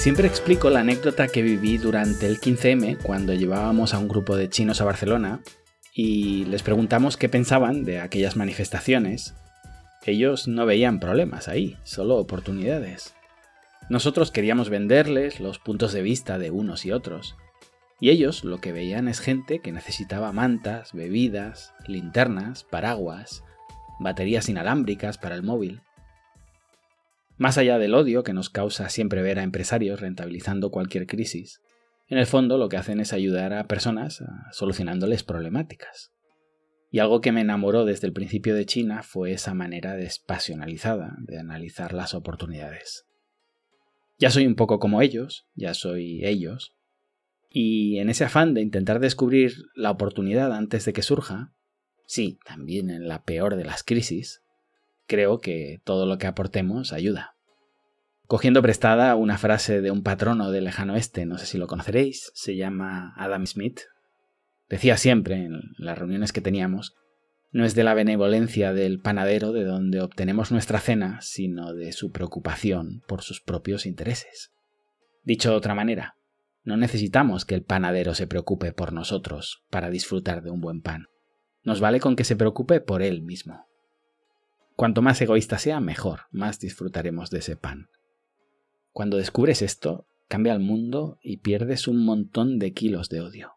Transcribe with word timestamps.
Siempre 0.00 0.26
explico 0.26 0.70
la 0.70 0.80
anécdota 0.80 1.28
que 1.28 1.42
viví 1.42 1.76
durante 1.76 2.26
el 2.26 2.40
15M 2.40 3.02
cuando 3.02 3.34
llevábamos 3.34 3.92
a 3.92 3.98
un 3.98 4.08
grupo 4.08 4.34
de 4.34 4.48
chinos 4.48 4.80
a 4.80 4.86
Barcelona 4.86 5.42
y 5.94 6.46
les 6.46 6.62
preguntamos 6.62 7.18
qué 7.18 7.28
pensaban 7.28 7.84
de 7.84 8.00
aquellas 8.00 8.34
manifestaciones. 8.34 9.34
Ellos 10.06 10.48
no 10.48 10.64
veían 10.64 11.00
problemas 11.00 11.48
ahí, 11.48 11.76
solo 11.82 12.16
oportunidades. 12.16 13.14
Nosotros 13.90 14.30
queríamos 14.30 14.70
venderles 14.70 15.38
los 15.38 15.58
puntos 15.58 15.92
de 15.92 16.00
vista 16.00 16.38
de 16.38 16.50
unos 16.50 16.86
y 16.86 16.92
otros. 16.92 17.36
Y 18.00 18.08
ellos 18.08 18.42
lo 18.42 18.58
que 18.58 18.72
veían 18.72 19.06
es 19.06 19.20
gente 19.20 19.58
que 19.58 19.70
necesitaba 19.70 20.32
mantas, 20.32 20.94
bebidas, 20.94 21.74
linternas, 21.86 22.64
paraguas, 22.64 23.44
baterías 23.98 24.48
inalámbricas 24.48 25.18
para 25.18 25.34
el 25.34 25.42
móvil. 25.42 25.82
Más 27.40 27.56
allá 27.56 27.78
del 27.78 27.94
odio 27.94 28.22
que 28.22 28.34
nos 28.34 28.50
causa 28.50 28.90
siempre 28.90 29.22
ver 29.22 29.38
a 29.38 29.42
empresarios 29.42 29.98
rentabilizando 29.98 30.70
cualquier 30.70 31.06
crisis, 31.06 31.62
en 32.06 32.18
el 32.18 32.26
fondo 32.26 32.58
lo 32.58 32.68
que 32.68 32.76
hacen 32.76 33.00
es 33.00 33.14
ayudar 33.14 33.54
a 33.54 33.66
personas 33.66 34.22
solucionándoles 34.52 35.22
problemáticas. 35.22 36.12
Y 36.90 36.98
algo 36.98 37.22
que 37.22 37.32
me 37.32 37.40
enamoró 37.40 37.86
desde 37.86 38.06
el 38.06 38.12
principio 38.12 38.54
de 38.54 38.66
China 38.66 39.02
fue 39.02 39.32
esa 39.32 39.54
manera 39.54 39.96
despasionalizada 39.96 41.16
de 41.20 41.38
analizar 41.38 41.94
las 41.94 42.12
oportunidades. 42.12 43.06
Ya 44.18 44.28
soy 44.28 44.46
un 44.46 44.54
poco 44.54 44.78
como 44.78 45.00
ellos, 45.00 45.46
ya 45.54 45.72
soy 45.72 46.22
ellos, 46.26 46.74
y 47.48 48.00
en 48.00 48.10
ese 48.10 48.24
afán 48.24 48.52
de 48.52 48.60
intentar 48.60 49.00
descubrir 49.00 49.54
la 49.74 49.90
oportunidad 49.90 50.52
antes 50.52 50.84
de 50.84 50.92
que 50.92 51.00
surja, 51.00 51.54
sí, 52.04 52.38
también 52.44 52.90
en 52.90 53.08
la 53.08 53.24
peor 53.24 53.56
de 53.56 53.64
las 53.64 53.82
crisis, 53.82 54.42
creo 55.10 55.40
que 55.40 55.80
todo 55.82 56.06
lo 56.06 56.18
que 56.18 56.28
aportemos 56.28 56.92
ayuda. 56.92 57.34
Cogiendo 58.28 58.62
prestada 58.62 59.16
una 59.16 59.38
frase 59.38 59.80
de 59.80 59.90
un 59.90 60.04
patrono 60.04 60.52
del 60.52 60.62
lejano 60.62 60.92
oeste, 60.92 61.26
no 61.26 61.36
sé 61.36 61.46
si 61.46 61.58
lo 61.58 61.66
conoceréis, 61.66 62.30
se 62.32 62.54
llama 62.54 63.12
Adam 63.16 63.44
Smith, 63.44 63.80
decía 64.68 64.96
siempre 64.96 65.44
en 65.44 65.62
las 65.78 65.98
reuniones 65.98 66.32
que 66.32 66.40
teníamos 66.40 66.94
no 67.50 67.64
es 67.64 67.74
de 67.74 67.82
la 67.82 67.94
benevolencia 67.94 68.72
del 68.72 69.00
panadero 69.00 69.50
de 69.50 69.64
donde 69.64 70.00
obtenemos 70.00 70.52
nuestra 70.52 70.78
cena, 70.78 71.18
sino 71.20 71.74
de 71.74 71.90
su 71.90 72.12
preocupación 72.12 73.02
por 73.08 73.22
sus 73.22 73.40
propios 73.40 73.86
intereses. 73.86 74.52
Dicho 75.24 75.50
de 75.50 75.56
otra 75.56 75.74
manera, 75.74 76.14
no 76.62 76.76
necesitamos 76.76 77.44
que 77.44 77.56
el 77.56 77.64
panadero 77.64 78.14
se 78.14 78.28
preocupe 78.28 78.72
por 78.72 78.92
nosotros 78.92 79.64
para 79.70 79.90
disfrutar 79.90 80.44
de 80.44 80.52
un 80.52 80.60
buen 80.60 80.82
pan. 80.82 81.06
Nos 81.64 81.80
vale 81.80 81.98
con 81.98 82.14
que 82.14 82.22
se 82.22 82.36
preocupe 82.36 82.80
por 82.80 83.02
él 83.02 83.22
mismo. 83.22 83.66
Cuanto 84.80 85.02
más 85.02 85.20
egoísta 85.20 85.58
sea, 85.58 85.78
mejor, 85.78 86.20
más 86.30 86.58
disfrutaremos 86.58 87.28
de 87.28 87.40
ese 87.40 87.54
pan. 87.54 87.90
Cuando 88.92 89.18
descubres 89.18 89.60
esto, 89.60 90.06
cambia 90.26 90.54
el 90.54 90.60
mundo 90.60 91.18
y 91.22 91.36
pierdes 91.36 91.86
un 91.86 92.02
montón 92.02 92.58
de 92.58 92.72
kilos 92.72 93.10
de 93.10 93.20
odio. 93.20 93.52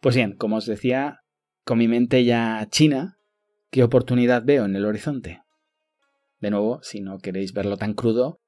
Pues 0.00 0.16
bien, 0.16 0.34
como 0.34 0.56
os 0.56 0.66
decía, 0.66 1.20
con 1.62 1.78
mi 1.78 1.86
mente 1.86 2.24
ya 2.24 2.66
china, 2.72 3.18
¿qué 3.70 3.84
oportunidad 3.84 4.42
veo 4.44 4.64
en 4.64 4.74
el 4.74 4.84
horizonte? 4.84 5.44
De 6.40 6.50
nuevo, 6.50 6.80
si 6.82 7.00
no 7.00 7.20
queréis 7.20 7.52
verlo 7.52 7.76
tan 7.76 7.94
crudo, 7.94 8.40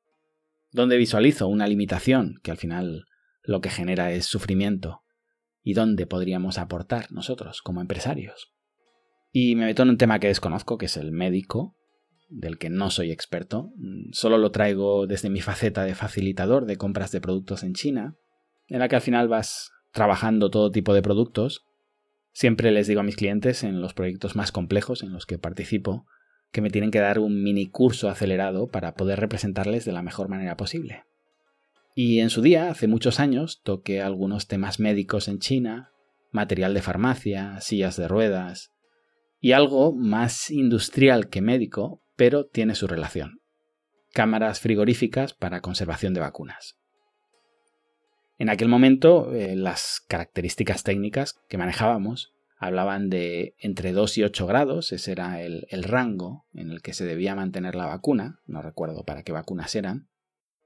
¿dónde 0.72 0.97
visualizo 0.97 1.47
una 1.47 1.69
limitación 1.69 2.41
que 2.42 2.50
al 2.50 2.56
final 2.56 3.05
lo 3.44 3.60
que 3.60 3.70
genera 3.70 4.10
es 4.10 4.27
sufrimiento? 4.27 5.05
¿Y 5.62 5.75
dónde 5.75 6.08
podríamos 6.08 6.58
aportar 6.58 7.12
nosotros 7.12 7.62
como 7.62 7.81
empresarios? 7.81 8.56
Y 9.39 9.55
me 9.55 9.67
meto 9.67 9.83
en 9.83 9.91
un 9.91 9.98
tema 9.98 10.19
que 10.19 10.29
desconozco, 10.29 10.79
que 10.79 10.87
es 10.87 10.97
el 10.97 11.12
médico, 11.12 11.77
del 12.31 12.56
que 12.56 12.71
no 12.71 12.88
soy 12.88 13.12
experto. 13.12 13.71
Solo 14.12 14.38
lo 14.38 14.50
traigo 14.50 15.06
desde 15.06 15.28
mi 15.28 15.43
faceta 15.43 15.84
de 15.84 15.94
facilitador 15.94 16.65
de 16.65 16.78
compras 16.78 17.12
de 17.12 17.21
productos 17.21 17.62
en 17.62 17.75
China, 17.75 18.15
en 18.69 18.78
la 18.78 18.88
que 18.88 18.97
al 18.97 19.03
final 19.03 19.28
vas 19.28 19.72
trabajando 19.93 20.49
todo 20.49 20.71
tipo 20.71 20.94
de 20.94 21.03
productos 21.03 21.66
Siempre 22.33 22.71
les 22.71 22.87
digo 22.87 23.00
a 23.00 23.03
mis 23.03 23.16
clientes 23.16 23.62
en 23.62 23.81
los 23.81 23.94
proyectos 23.94 24.37
más 24.37 24.53
complejos 24.53 25.03
en 25.03 25.10
los 25.10 25.25
que 25.25 25.39
participo 25.39 26.06
que 26.53 26.60
me 26.60 26.69
tienen 26.69 26.91
que 26.91 27.00
dar 27.00 27.19
un 27.19 27.43
mini 27.43 27.66
curso 27.66 28.10
acelerado 28.10 28.69
para 28.69 28.94
poder 28.94 29.21
representarles 29.21 29.87
de 29.87 29.93
la 29.93 30.03
mejor 30.03 30.28
manera 30.28 30.55
posible. 30.55 31.05
Y 31.94 32.21
en 32.21 32.28
su 32.28 32.43
día, 32.43 32.69
hace 32.71 32.89
muchos 32.89 33.21
años, 33.21 33.62
toqué 33.62 34.03
algunos 34.03 34.49
temas 34.49 34.81
médicos 34.81 35.28
en 35.28 35.39
China, 35.39 35.93
material 36.31 36.75
de 36.75 36.83
farmacia, 36.83 37.59
sillas 37.62 37.97
de 37.97 38.06
ruedas, 38.06 38.75
y 39.41 39.52
algo 39.52 39.94
más 39.94 40.50
industrial 40.50 41.28
que 41.28 41.41
médico, 41.41 42.02
pero 42.16 42.47
tiene 42.47 42.74
su 42.74 42.86
relación. 42.86 43.41
Cámaras 44.12 44.60
frigoríficas 44.60 45.34
para 45.34 45.60
conservación 45.60 46.14
de 46.14 46.20
vacunas. 46.20 46.78
En 48.38 48.48
aquel 48.48 48.69
momento, 48.69 49.32
eh, 49.32 49.56
las 49.56 50.02
características 50.08 50.82
técnicas 50.82 51.34
que 51.48 51.58
manejábamos 51.58 52.34
hablaban 52.58 53.08
de 53.10 53.54
entre 53.58 53.92
2 53.92 54.19
y 54.19 54.22
8 54.24 54.47
grados, 54.47 54.92
ese 54.92 55.12
era 55.12 55.42
el, 55.42 55.66
el, 55.70 55.84
rango 55.84 56.47
en 56.54 56.70
el 56.70 56.80
que 56.80 56.94
se 56.94 57.04
debía 57.04 57.34
mantener 57.34 57.74
la 57.74 57.86
vacuna, 57.86 58.41
no 58.47 58.62
recuerdo 58.62 59.04
para 59.04 59.22
qué 59.22 59.32
vacunas 59.32 59.74
eran, 59.74 60.08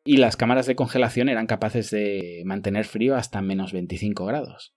y 0.04 0.16
las 0.16 0.36
cámaras 0.36 0.66
de 0.66 0.76
congelación 0.76 1.28
eran 1.28 1.46
capaces 1.46 1.90
de 1.90 2.42
mantener 2.44 2.86
frío 2.86 3.16
hasta 3.16 3.42
menos 3.42 3.72
25 3.72 4.24
grados. 4.24 4.74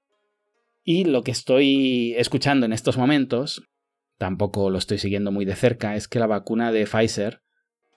Y 0.83 1.05
lo 1.05 1.23
que 1.23 1.31
estoy 1.31 2.13
escuchando 2.17 2.65
en 2.65 2.73
estos 2.73 2.97
momentos, 2.97 3.63
tampoco 4.17 4.69
lo 4.69 4.77
estoy 4.77 4.97
siguiendo 4.97 5.31
muy 5.31 5.45
de 5.45 5.55
cerca, 5.55 5.95
es 5.95 6.07
que 6.07 6.19
la 6.19 6.27
vacuna 6.27 6.71
de 6.71 6.85
Pfizer 6.85 7.41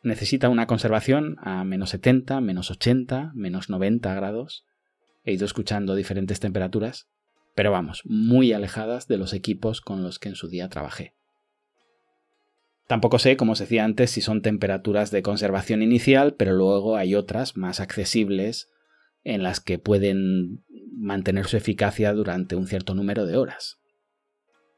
necesita 0.03 0.49
una 0.49 0.66
conservación 0.66 1.37
a 1.41 1.65
menos 1.65 1.91
70, 1.91 2.41
menos 2.41 2.71
80, 2.71 3.32
menos 3.34 3.71
90 3.71 4.15
grados, 4.15 4.65
he 5.25 5.32
ido 5.32 5.44
escuchando 5.44 5.94
diferentes 5.94 6.41
temperaturas, 6.41 7.09
pero 7.55 7.72
vamos, 7.72 8.03
muy 8.05 8.53
alejadas 8.53 9.09
de 9.09 9.16
los 9.16 9.32
equipos 9.32 9.81
con 9.81 10.03
los 10.03 10.19
que 10.19 10.28
en 10.28 10.37
su 10.37 10.49
día 10.49 10.69
trabajé. 10.69 11.15
Tampoco 12.87 13.19
sé, 13.19 13.37
como 13.37 13.53
os 13.53 13.59
decía 13.59 13.84
antes, 13.84 14.12
si 14.12 14.21
son 14.21 14.43
temperaturas 14.43 15.10
de 15.10 15.22
conservación 15.22 15.82
inicial, 15.82 16.34
pero 16.34 16.53
luego 16.53 16.97
hay 16.97 17.16
otras 17.16 17.56
más 17.56 17.81
accesibles 17.81 18.69
en 19.25 19.43
las 19.43 19.59
que 19.59 19.81
pueden 19.81 20.65
mantener 20.97 21.47
su 21.47 21.56
eficacia 21.56 22.12
durante 22.12 22.55
un 22.55 22.69
cierto 22.69 22.94
número 22.94 23.26
de 23.26 23.37
horas. 23.37 23.81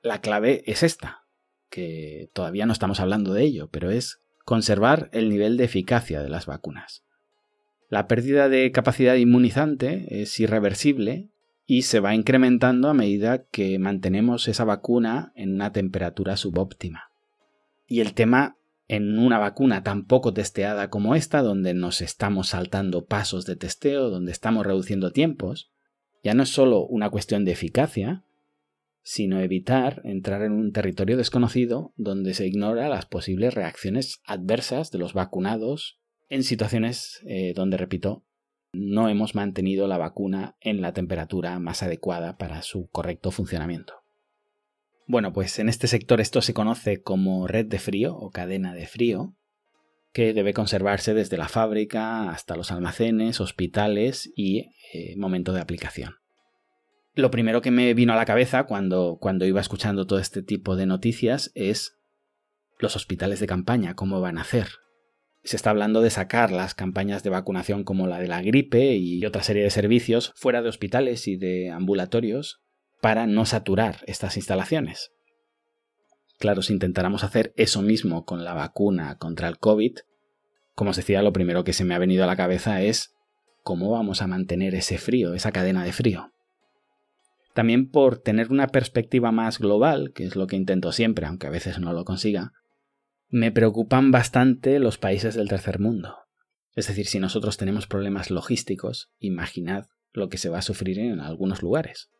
La 0.02 0.22
clave 0.22 0.62
es 0.64 0.82
esta, 0.82 1.26
que 1.70 2.30
todavía 2.32 2.66
no 2.66 2.72
estamos 2.72 3.00
hablando 3.00 3.32
de 3.32 3.44
ello, 3.44 3.68
pero 3.70 3.90
es 3.90 4.20
conservar 4.44 5.10
el 5.12 5.28
nivel 5.28 5.56
de 5.56 5.64
eficacia 5.64 6.22
de 6.22 6.28
las 6.28 6.46
vacunas. 6.46 7.04
La 7.88 8.06
pérdida 8.06 8.48
de 8.48 8.70
capacidad 8.72 9.14
inmunizante 9.14 10.22
es 10.22 10.38
irreversible 10.40 11.28
y 11.66 11.82
se 11.82 12.00
va 12.00 12.14
incrementando 12.14 12.88
a 12.88 12.94
medida 12.94 13.44
que 13.44 13.78
mantenemos 13.78 14.48
esa 14.48 14.64
vacuna 14.64 15.32
en 15.34 15.54
una 15.54 15.72
temperatura 15.72 16.36
subóptima. 16.36 17.10
Y 17.86 18.00
el 18.00 18.14
tema 18.14 18.56
en 18.88 19.18
una 19.18 19.38
vacuna 19.38 19.82
tan 19.82 20.06
poco 20.06 20.32
testeada 20.32 20.88
como 20.88 21.14
esta, 21.14 21.42
donde 21.42 21.74
nos 21.74 22.00
estamos 22.00 22.48
saltando 22.48 23.04
pasos 23.04 23.44
de 23.44 23.56
testeo, 23.56 24.08
donde 24.08 24.32
estamos 24.32 24.66
reduciendo 24.66 25.12
tiempos, 25.12 25.70
ya 26.24 26.34
no 26.34 26.42
es 26.42 26.48
solo 26.48 26.86
una 26.86 27.10
cuestión 27.10 27.44
de 27.44 27.52
eficacia, 27.52 28.24
sino 29.10 29.40
evitar 29.40 30.02
entrar 30.04 30.42
en 30.42 30.52
un 30.52 30.70
territorio 30.70 31.16
desconocido 31.16 31.94
donde 31.96 32.34
se 32.34 32.46
ignora 32.46 32.90
las 32.90 33.06
posibles 33.06 33.54
reacciones 33.54 34.20
adversas 34.26 34.90
de 34.90 34.98
los 34.98 35.14
vacunados 35.14 35.98
en 36.28 36.42
situaciones 36.44 37.22
eh, 37.26 37.54
donde, 37.56 37.78
repito, 37.78 38.26
no 38.74 39.08
hemos 39.08 39.34
mantenido 39.34 39.88
la 39.88 39.96
vacuna 39.96 40.58
en 40.60 40.82
la 40.82 40.92
temperatura 40.92 41.58
más 41.58 41.82
adecuada 41.82 42.36
para 42.36 42.60
su 42.60 42.90
correcto 42.90 43.30
funcionamiento. 43.30 43.94
Bueno, 45.06 45.32
pues 45.32 45.58
en 45.58 45.70
este 45.70 45.86
sector 45.86 46.20
esto 46.20 46.42
se 46.42 46.52
conoce 46.52 47.00
como 47.00 47.46
red 47.46 47.64
de 47.64 47.78
frío 47.78 48.14
o 48.14 48.30
cadena 48.30 48.74
de 48.74 48.86
frío, 48.86 49.34
que 50.12 50.34
debe 50.34 50.52
conservarse 50.52 51.14
desde 51.14 51.38
la 51.38 51.48
fábrica 51.48 52.28
hasta 52.28 52.56
los 52.56 52.70
almacenes, 52.70 53.40
hospitales 53.40 54.30
y 54.36 54.66
eh, 54.92 55.16
momento 55.16 55.54
de 55.54 55.62
aplicación. 55.62 56.16
Lo 57.18 57.32
primero 57.32 57.62
que 57.62 57.72
me 57.72 57.94
vino 57.94 58.12
a 58.12 58.16
la 58.16 58.24
cabeza 58.24 58.62
cuando, 58.62 59.18
cuando 59.20 59.44
iba 59.44 59.60
escuchando 59.60 60.06
todo 60.06 60.20
este 60.20 60.40
tipo 60.40 60.76
de 60.76 60.86
noticias 60.86 61.50
es 61.56 61.98
los 62.78 62.94
hospitales 62.94 63.40
de 63.40 63.48
campaña, 63.48 63.94
cómo 63.94 64.20
van 64.20 64.38
a 64.38 64.42
hacer, 64.42 64.68
se 65.42 65.56
está 65.56 65.70
hablando 65.70 66.00
de 66.00 66.10
sacar 66.10 66.52
las 66.52 66.76
campañas 66.76 67.24
de 67.24 67.30
vacunación 67.30 67.82
como 67.82 68.06
la 68.06 68.20
de 68.20 68.28
la 68.28 68.40
gripe 68.40 68.94
y 68.94 69.26
otra 69.26 69.42
serie 69.42 69.64
de 69.64 69.70
servicios 69.70 70.32
fuera 70.36 70.62
de 70.62 70.68
hospitales 70.68 71.26
y 71.26 71.36
de 71.36 71.72
ambulatorios 71.72 72.60
para 73.00 73.26
no 73.26 73.46
saturar 73.46 74.04
estas 74.06 74.36
instalaciones. 74.36 75.10
Claro, 76.38 76.62
si 76.62 76.72
intentáramos 76.72 77.24
hacer 77.24 77.52
eso 77.56 77.82
mismo 77.82 78.26
con 78.26 78.44
la 78.44 78.54
vacuna 78.54 79.18
contra 79.18 79.48
el 79.48 79.58
COVID, 79.58 79.96
como 80.76 80.90
os 80.90 80.96
decía, 80.96 81.20
lo 81.22 81.32
primero 81.32 81.64
que 81.64 81.72
se 81.72 81.84
me 81.84 81.96
ha 81.96 81.98
venido 81.98 82.22
a 82.22 82.28
la 82.28 82.36
cabeza 82.36 82.80
es 82.80 83.12
cómo 83.64 83.90
vamos 83.90 84.22
a 84.22 84.28
mantener 84.28 84.76
ese 84.76 84.98
frío, 84.98 85.34
esa 85.34 85.50
cadena 85.50 85.82
de 85.82 85.92
frío. 85.92 86.30
También 87.58 87.90
por 87.90 88.20
tener 88.20 88.52
una 88.52 88.68
perspectiva 88.68 89.32
más 89.32 89.58
global, 89.58 90.12
que 90.14 90.22
es 90.22 90.36
lo 90.36 90.46
que 90.46 90.54
intento 90.54 90.92
siempre, 90.92 91.26
aunque 91.26 91.48
a 91.48 91.50
veces 91.50 91.80
no 91.80 91.92
lo 91.92 92.04
consiga, 92.04 92.52
me 93.30 93.50
preocupan 93.50 94.12
bastante 94.12 94.78
los 94.78 94.96
países 94.96 95.34
del 95.34 95.48
tercer 95.48 95.80
mundo. 95.80 96.14
Es 96.76 96.86
decir, 96.86 97.06
si 97.06 97.18
nosotros 97.18 97.56
tenemos 97.56 97.88
problemas 97.88 98.30
logísticos, 98.30 99.10
imaginad 99.18 99.86
lo 100.12 100.28
que 100.28 100.38
se 100.38 100.50
va 100.50 100.58
a 100.58 100.62
sufrir 100.62 101.00
en 101.00 101.18
algunos 101.18 101.60
lugares. 101.60 102.12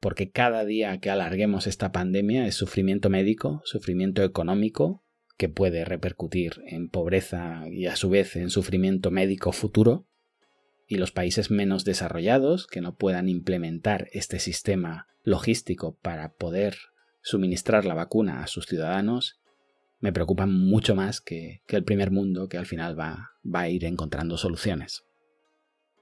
Porque 0.00 0.30
cada 0.30 0.64
día 0.64 0.98
que 0.98 1.10
alarguemos 1.10 1.66
esta 1.66 1.92
pandemia 1.92 2.46
es 2.46 2.54
sufrimiento 2.54 3.10
médico, 3.10 3.60
sufrimiento 3.66 4.22
económico, 4.22 5.04
que 5.36 5.50
puede 5.50 5.84
repercutir 5.84 6.54
en 6.66 6.88
pobreza 6.88 7.64
y 7.70 7.84
a 7.84 7.96
su 7.96 8.08
vez 8.08 8.34
en 8.36 8.48
sufrimiento 8.48 9.10
médico 9.10 9.52
futuro, 9.52 10.08
y 10.86 10.96
los 10.96 11.12
países 11.12 11.50
menos 11.50 11.84
desarrollados 11.84 12.66
que 12.66 12.80
no 12.80 12.96
puedan 12.96 13.28
implementar 13.28 14.08
este 14.12 14.38
sistema 14.38 15.08
logístico 15.22 15.96
para 16.02 16.32
poder 16.34 16.76
suministrar 17.22 17.84
la 17.84 17.94
vacuna 17.94 18.42
a 18.42 18.46
sus 18.46 18.66
ciudadanos 18.66 19.40
me 20.04 20.12
preocupan 20.12 20.52
mucho 20.52 20.94
más 20.94 21.22
que, 21.22 21.62
el 21.66 21.82
primer 21.82 22.10
mundo 22.10 22.46
que 22.46 22.58
al 22.58 22.66
final 22.66 23.00
va, 23.00 23.30
va 23.42 23.60
a 23.60 23.68
ir 23.70 23.86
encontrando 23.86 24.36
soluciones. 24.36 25.06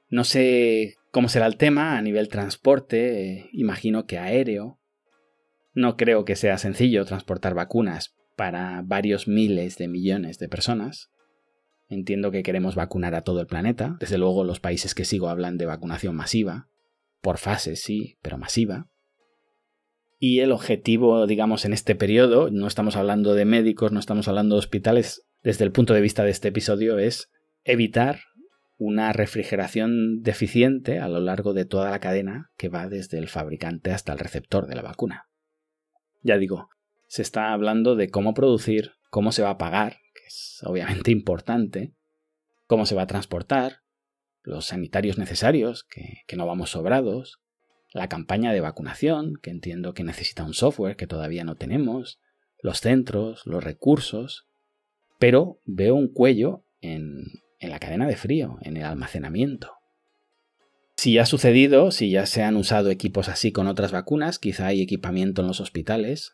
No 0.08 0.25
sé 0.25 0.96
cómo 1.12 1.28
será 1.28 1.46
el 1.46 1.56
tema 1.56 1.96
a 1.96 2.02
nivel 2.02 2.26
transporte, 2.26 3.23
eh, 3.23 3.50
imagino 3.52 4.06
que 4.06 4.19
aéreo. 4.19 4.81
No 5.73 5.96
creo 5.96 6.25
que 6.25 6.35
sea 6.35 6.58
sencillo 6.58 7.05
transportar 7.05 7.55
vacunas 7.55 8.17
para 8.37 8.82
varios 8.85 9.28
miles 9.28 9.78
de 9.78 9.87
millones 9.87 10.40
de 10.40 10.49
personas. 10.49 11.12
Entiendo 11.92 12.30
que 12.30 12.42
queremos 12.42 12.74
vacunar 12.74 13.14
a 13.14 13.20
todo 13.20 13.42
el 13.42 13.46
planeta. 13.46 13.98
Desde 14.00 14.16
luego 14.16 14.44
los 14.44 14.60
países 14.60 14.94
que 14.94 15.04
sigo 15.04 15.28
hablan 15.28 15.58
de 15.58 15.66
vacunación 15.66 16.16
masiva. 16.16 16.68
Por 17.20 17.36
fases, 17.36 17.82
sí, 17.82 18.16
pero 18.22 18.38
masiva. 18.38 18.88
Y 20.18 20.40
el 20.40 20.52
objetivo, 20.52 21.26
digamos, 21.26 21.66
en 21.66 21.74
este 21.74 21.94
periodo, 21.94 22.50
no 22.50 22.66
estamos 22.66 22.96
hablando 22.96 23.34
de 23.34 23.44
médicos, 23.44 23.92
no 23.92 24.00
estamos 24.00 24.26
hablando 24.26 24.54
de 24.54 24.60
hospitales, 24.60 25.26
desde 25.42 25.64
el 25.64 25.72
punto 25.72 25.92
de 25.92 26.00
vista 26.00 26.24
de 26.24 26.30
este 26.30 26.48
episodio 26.48 26.98
es 26.98 27.30
evitar 27.64 28.20
una 28.78 29.12
refrigeración 29.12 30.22
deficiente 30.22 30.98
a 30.98 31.08
lo 31.08 31.20
largo 31.20 31.52
de 31.52 31.66
toda 31.66 31.90
la 31.90 32.00
cadena 32.00 32.50
que 32.56 32.70
va 32.70 32.88
desde 32.88 33.18
el 33.18 33.28
fabricante 33.28 33.90
hasta 33.90 34.14
el 34.14 34.18
receptor 34.18 34.66
de 34.66 34.76
la 34.76 34.82
vacuna. 34.82 35.26
Ya 36.22 36.38
digo, 36.38 36.70
se 37.06 37.20
está 37.20 37.52
hablando 37.52 37.96
de 37.96 38.08
cómo 38.08 38.32
producir, 38.32 38.92
cómo 39.10 39.30
se 39.30 39.42
va 39.42 39.50
a 39.50 39.58
pagar, 39.58 39.98
obviamente 40.64 41.11
importante, 41.11 41.93
cómo 42.67 42.87
se 42.87 42.94
va 42.94 43.02
a 43.02 43.06
transportar, 43.06 43.79
los 44.43 44.67
sanitarios 44.67 45.19
necesarios, 45.19 45.84
que, 45.84 46.23
que 46.26 46.37
no 46.37 46.46
vamos 46.46 46.70
sobrados, 46.70 47.40
la 47.93 48.08
campaña 48.08 48.52
de 48.52 48.61
vacunación, 48.61 49.34
que 49.43 49.50
entiendo 49.50 49.94
que 49.94 50.05
necesita 50.05 50.44
un 50.44 50.55
software 50.55 50.96
que 50.96 51.06
todavía 51.06 51.44
no 51.44 51.56
tenemos, 51.56 52.20
los 52.61 52.81
centros, 52.81 53.43
los 53.44 53.62
recursos, 53.62 54.46
pero 55.19 55.61
veo 55.64 55.94
un 55.94 56.08
cuello 56.08 56.64
en, 56.81 57.25
en 57.58 57.70
la 57.70 57.78
cadena 57.78 58.06
de 58.06 58.17
frío, 58.17 58.58
en 58.62 58.76
el 58.76 58.85
almacenamiento. 58.85 59.73
Si 60.96 61.19
ha 61.19 61.26
sucedido, 61.26 61.90
si 61.90 62.11
ya 62.11 62.26
se 62.26 62.43
han 62.43 62.56
usado 62.56 62.90
equipos 62.90 63.28
así 63.28 63.52
con 63.52 63.67
otras 63.67 63.93
vacunas, 63.93 64.38
quizá 64.38 64.67
hay 64.67 64.82
equipamiento 64.82 65.43
en 65.43 65.49
los 65.49 65.61
hospitales, 65.61 66.32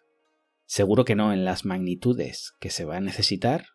seguro 0.67 1.05
que 1.05 1.15
no 1.15 1.33
en 1.33 1.45
las 1.45 1.65
magnitudes 1.65 2.53
que 2.61 2.71
se 2.71 2.85
va 2.85 2.97
a 2.97 3.01
necesitar 3.01 3.67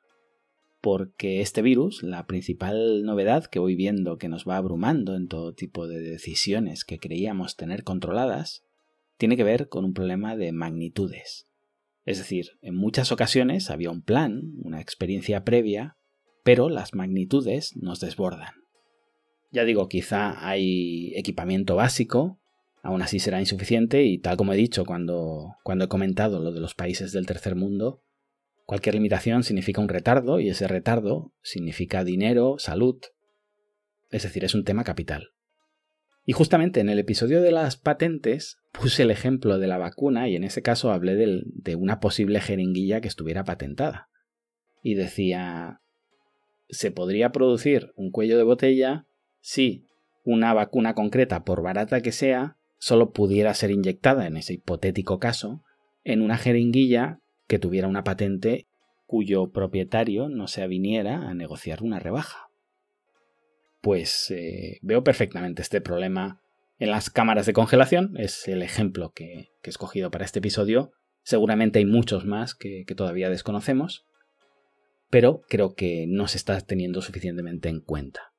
porque 0.83 1.39
este 1.39 1.61
virus, 1.61 2.03
la 2.03 2.27
principal 2.27 3.03
novedad 3.03 3.45
que 3.45 3.59
voy 3.59 3.73
viendo 3.73 4.17
que 4.17 4.27
nos 4.27 4.45
va 4.45 4.57
abrumando 4.57 5.15
en 5.15 5.29
todo 5.29 5.53
tipo 5.53 5.87
de 5.87 6.01
decisiones 6.01 6.83
que 6.83 6.99
creíamos 6.99 7.55
tener 7.55 7.85
controladas, 7.85 8.65
tiene 9.17 9.37
que 9.37 9.45
ver 9.45 9.69
con 9.69 9.85
un 9.85 9.93
problema 9.93 10.35
de 10.35 10.51
magnitudes. 10.51 11.47
Es 12.03 12.17
decir, 12.17 12.57
en 12.61 12.75
muchas 12.75 13.13
ocasiones 13.13 13.69
había 13.69 13.91
un 13.91 14.01
plan, 14.01 14.41
una 14.61 14.81
experiencia 14.81 15.45
previa, 15.45 15.95
pero 16.43 16.67
las 16.67 16.93
magnitudes 16.93 17.77
nos 17.77 18.01
desbordan. 18.01 18.51
Ya 19.53 19.63
digo, 19.63 19.87
quizá 19.87 20.45
hay 20.45 21.13
equipamiento 21.15 21.77
básico, 21.77 22.41
aún 22.81 23.01
así 23.01 23.19
será 23.19 23.39
insuficiente 23.39 24.03
y 24.03 24.17
tal 24.17 24.35
como 24.35 24.51
he 24.51 24.57
dicho 24.57 24.83
cuando, 24.83 25.55
cuando 25.63 25.85
he 25.85 25.87
comentado 25.87 26.41
lo 26.41 26.51
de 26.51 26.59
los 26.59 26.75
países 26.75 27.13
del 27.13 27.25
tercer 27.25 27.55
mundo, 27.55 28.03
Cualquier 28.65 28.95
limitación 28.95 29.43
significa 29.43 29.81
un 29.81 29.89
retardo 29.89 30.39
y 30.39 30.49
ese 30.49 30.67
retardo 30.67 31.33
significa 31.41 32.03
dinero, 32.03 32.55
salud. 32.57 32.99
Es 34.09 34.23
decir, 34.23 34.45
es 34.45 34.55
un 34.55 34.63
tema 34.63 34.83
capital. 34.83 35.31
Y 36.25 36.31
justamente 36.31 36.79
en 36.79 36.89
el 36.89 36.99
episodio 36.99 37.41
de 37.41 37.51
las 37.51 37.75
patentes 37.75 38.57
puse 38.71 39.03
el 39.03 39.11
ejemplo 39.11 39.59
de 39.59 39.67
la 39.67 39.77
vacuna 39.77 40.29
y 40.29 40.37
en 40.37 40.45
ese 40.45 40.61
caso 40.61 40.91
hablé 40.91 41.15
de, 41.15 41.75
una 41.75 41.99
posible 41.99 42.39
jeringuilla 42.39 43.01
que 43.01 43.09
estuviera 43.09 43.43
patentada. 43.43 44.07
Y 44.81 44.95
decía, 44.95 45.81
se 46.69 46.91
podría 46.91 47.31
producir 47.31 47.91
un 47.95 48.11
cuello 48.11 48.37
de 48.37 48.43
botella 48.43 49.05
si 49.41 49.87
una 50.23 50.53
vacuna 50.53 50.93
concreta, 50.93 51.43
por 51.43 51.61
barata 51.61 52.01
que 52.01 52.13
sea, 52.13 52.57
solo 52.77 53.11
pudiera 53.11 53.53
ser 53.53 53.71
inyectada, 53.71 54.25
en 54.25 54.37
ese 54.37 54.53
hipotético 54.53 55.19
caso, 55.19 55.63
en 56.05 56.21
una 56.21 56.37
jeringuilla 56.37 57.19
que 57.53 57.59
tuviera 57.59 57.87
una 57.87 58.03
patente 58.03 58.65
cuyo 59.05 59.51
propietario 59.51 60.27
no 60.27 60.47
se 60.47 60.63
aviniera 60.63 61.29
a 61.29 61.35
negociar 61.35 61.83
una 61.83 61.99
rebaja. 61.99 62.47
Pues 63.79 64.31
eh, 64.31 64.79
veo 64.81 65.03
perfectamente 65.03 65.61
este 65.61 65.79
problema 65.79 66.41
en 66.79 66.89
las 66.89 67.11
cámaras 67.11 67.45
de 67.45 67.53
congelación, 67.53 68.15
es 68.17 68.47
el 68.47 68.63
ejemplo 68.63 69.11
que, 69.11 69.51
he 69.61 69.69
escogido 69.69 70.09
para 70.09 70.25
este 70.25 70.39
episodio. 70.39 70.93
Seguramente 71.21 71.77
hay 71.77 71.85
muchos 71.85 72.25
más 72.25 72.55
que, 72.55 72.85
todavía 72.97 73.29
desconocemos, 73.29 74.03
pero 75.11 75.43
creo 75.47 75.75
que 75.75 76.07
no 76.07 76.27
se 76.27 76.37
está 76.37 76.59
teniendo 76.59 77.03
suficientemente 77.03 77.69
en 77.69 77.81
cuenta. 77.81 78.33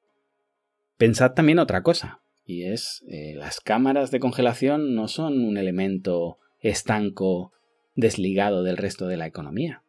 Pensad 0.99 1.35
también 1.35 1.61
otra 1.61 1.85
cosa, 1.85 2.21
y 2.45 2.65
es 2.65 3.05
eh, 3.07 3.35
las 3.37 3.61
cámaras 3.61 4.11
de 4.11 4.19
congelación 4.19 4.97
no 4.97 5.07
son 5.07 5.45
un 5.45 5.57
elemento 5.57 6.39
estanco 6.59 7.53
desligado 7.95 8.63
del 8.63 8.77
resto 8.77 9.07
de 9.07 9.17
la 9.17 9.27
economía. 9.27 9.83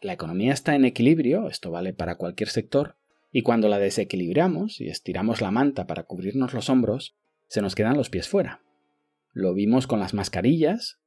La 0.00 0.12
economía 0.12 0.52
está 0.52 0.74
en 0.74 0.84
equilibrio, 0.84 1.48
esto 1.48 1.70
vale 1.70 1.92
para 1.92 2.16
cualquier 2.16 2.48
sector, 2.48 2.96
y 3.32 3.42
cuando 3.42 3.68
la 3.68 3.78
desequilibramos 3.78 4.80
y 4.80 4.88
estiramos 4.88 5.40
la 5.40 5.50
manta 5.50 5.86
para 5.86 6.04
cubrirnos 6.04 6.54
los 6.54 6.70
hombros, 6.70 7.16
se 7.48 7.62
nos 7.62 7.74
quedan 7.74 7.96
los 7.96 8.10
pies 8.10 8.28
fuera. 8.28 8.62
Lo 9.32 9.54
vimos 9.54 9.86
con 9.86 10.00
las 10.00 10.14
mascarillas, 10.14 10.98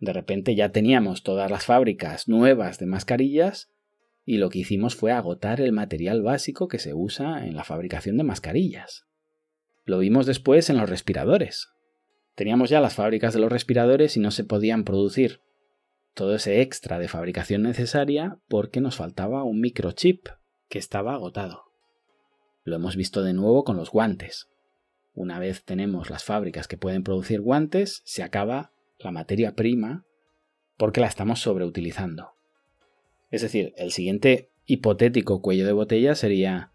de 0.00 0.12
repente 0.12 0.54
ya 0.54 0.70
teníamos 0.70 1.22
todas 1.22 1.50
las 1.50 1.64
fábricas 1.64 2.28
nuevas 2.28 2.78
de 2.78 2.86
mascarillas 2.86 3.70
y 4.24 4.36
lo 4.36 4.50
que 4.50 4.60
hicimos 4.60 4.94
fue 4.94 5.12
agotar 5.12 5.60
el 5.60 5.72
material 5.72 6.22
básico 6.22 6.68
que 6.68 6.78
se 6.78 6.94
usa 6.94 7.46
en 7.46 7.56
la 7.56 7.64
fabricación 7.64 8.16
de 8.16 8.24
mascarillas. 8.24 9.06
Lo 9.84 9.98
vimos 9.98 10.26
después 10.26 10.68
en 10.68 10.76
los 10.76 10.90
respiradores. 10.90 11.70
Teníamos 12.34 12.70
ya 12.70 12.80
las 12.80 12.94
fábricas 12.94 13.32
de 13.32 13.40
los 13.40 13.50
respiradores 13.50 14.16
y 14.16 14.20
no 14.20 14.30
se 14.30 14.44
podían 14.44 14.84
producir 14.84 15.40
todo 16.18 16.34
ese 16.34 16.62
extra 16.62 16.98
de 16.98 17.06
fabricación 17.06 17.62
necesaria 17.62 18.40
porque 18.48 18.80
nos 18.80 18.96
faltaba 18.96 19.44
un 19.44 19.60
microchip 19.60 20.26
que 20.68 20.80
estaba 20.80 21.14
agotado. 21.14 21.66
Lo 22.64 22.74
hemos 22.74 22.96
visto 22.96 23.22
de 23.22 23.34
nuevo 23.34 23.62
con 23.62 23.76
los 23.76 23.92
guantes. 23.92 24.48
Una 25.14 25.38
vez 25.38 25.64
tenemos 25.64 26.10
las 26.10 26.24
fábricas 26.24 26.66
que 26.66 26.76
pueden 26.76 27.04
producir 27.04 27.40
guantes, 27.40 28.02
se 28.04 28.24
acaba 28.24 28.72
la 28.98 29.12
materia 29.12 29.54
prima 29.54 30.06
porque 30.76 31.00
la 31.00 31.06
estamos 31.06 31.38
sobreutilizando. 31.38 32.32
Es 33.30 33.42
decir, 33.42 33.72
el 33.76 33.92
siguiente 33.92 34.50
hipotético 34.66 35.40
cuello 35.40 35.66
de 35.66 35.72
botella 35.72 36.16
sería, 36.16 36.72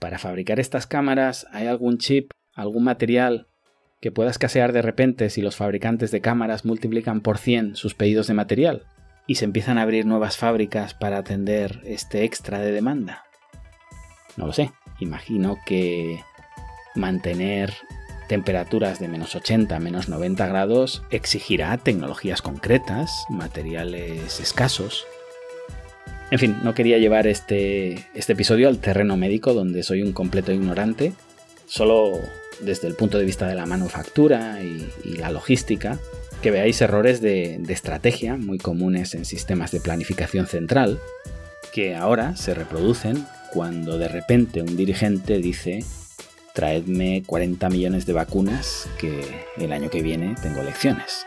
para 0.00 0.18
fabricar 0.18 0.58
estas 0.58 0.88
cámaras, 0.88 1.46
¿hay 1.52 1.68
algún 1.68 1.98
chip, 1.98 2.32
algún 2.52 2.82
material 2.82 3.46
que 4.02 4.10
pueda 4.10 4.30
escasear 4.30 4.72
de 4.72 4.82
repente 4.82 5.30
si 5.30 5.40
los 5.40 5.54
fabricantes 5.54 6.10
de 6.10 6.20
cámaras 6.20 6.64
multiplican 6.64 7.20
por 7.20 7.38
100 7.38 7.76
sus 7.76 7.94
pedidos 7.94 8.26
de 8.26 8.34
material 8.34 8.82
y 9.28 9.36
se 9.36 9.44
empiezan 9.44 9.78
a 9.78 9.82
abrir 9.82 10.06
nuevas 10.06 10.36
fábricas 10.36 10.92
para 10.92 11.18
atender 11.18 11.80
este 11.84 12.24
extra 12.24 12.58
de 12.58 12.72
demanda? 12.72 13.22
No 14.36 14.48
lo 14.48 14.52
sé, 14.52 14.72
imagino 14.98 15.56
que 15.64 16.20
mantener 16.96 17.72
temperaturas 18.26 18.98
de 18.98 19.06
menos 19.06 19.36
80, 19.36 19.78
menos 19.78 20.08
90 20.08 20.48
grados 20.48 21.04
exigirá 21.10 21.78
tecnologías 21.78 22.42
concretas, 22.42 23.24
materiales 23.30 24.40
escasos. 24.40 25.06
En 26.32 26.40
fin, 26.40 26.56
no 26.64 26.74
quería 26.74 26.98
llevar 26.98 27.28
este, 27.28 28.08
este 28.14 28.32
episodio 28.32 28.66
al 28.66 28.78
terreno 28.78 29.16
médico 29.16 29.54
donde 29.54 29.84
soy 29.84 30.02
un 30.02 30.12
completo 30.12 30.50
ignorante, 30.50 31.12
solo 31.72 32.20
desde 32.60 32.86
el 32.86 32.94
punto 32.94 33.16
de 33.16 33.24
vista 33.24 33.46
de 33.46 33.54
la 33.54 33.64
manufactura 33.64 34.62
y, 34.62 35.16
la 35.16 35.30
logística, 35.30 35.98
que 36.42 36.50
veáis 36.50 36.82
errores 36.82 37.22
de, 37.22 37.62
estrategia 37.68 38.36
muy 38.36 38.58
comunes 38.58 39.14
en 39.14 39.24
sistemas 39.24 39.70
de 39.70 39.80
planificación 39.80 40.46
central, 40.46 41.00
que 41.72 41.96
ahora 41.96 42.36
se 42.36 42.52
reproducen 42.52 43.26
cuando 43.54 43.96
de 43.96 44.08
repente 44.08 44.60
un 44.60 44.76
dirigente 44.76 45.38
dice 45.38 45.82
traedme 46.52 47.22
40 47.24 47.70
millones 47.70 48.04
de 48.04 48.12
vacunas 48.12 48.86
que 48.98 49.22
el 49.56 49.72
año 49.72 49.88
que 49.88 50.02
viene 50.02 50.34
tengo 50.42 50.60
elecciones. 50.60 51.24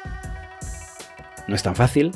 No 1.47 1.55
es 1.55 1.63
tan 1.63 1.75
fácil, 1.75 2.11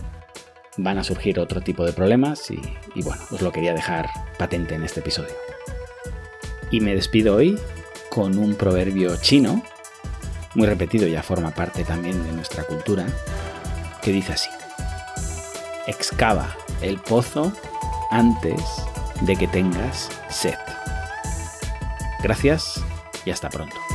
van 0.78 1.00
a 1.00 1.04
surgir 1.04 1.40
otro 1.40 1.62
tipo 1.62 1.84
de 1.84 1.94
problemas 1.94 2.52
y, 2.52 3.02
bueno, 3.02 3.24
os 3.32 3.42
lo 3.42 3.52
quería 3.52 3.74
dejar 3.74 4.08
patente 4.38 4.76
en 4.76 4.84
este 4.84 5.00
episodio. 5.00 5.34
Y 6.70 6.82
me 6.82 6.94
despido 6.94 7.36
hoy 7.36 7.58
con 8.10 8.38
un 8.38 8.56
proverbio 8.56 9.16
chino, 9.18 9.63
muy 10.56 10.68
repetido, 10.68 11.08
ya 11.08 11.24
forma 11.24 11.51
parte 11.51 11.84
también 11.84 12.24
de 12.24 12.32
nuestra 12.32 12.63
cultura, 12.63 13.06
que 14.01 14.12
dice 14.12 14.34
así. 14.34 14.50
Excava 15.88 16.56
el 16.82 17.00
pozo 17.00 17.51
antes 18.12 18.62
de 19.22 19.36
que 19.36 19.48
tengas 19.48 20.10
sed. 20.30 20.58
Gracias 22.22 22.82
y 23.25 23.32
hasta 23.32 23.50
pronto. 23.50 23.88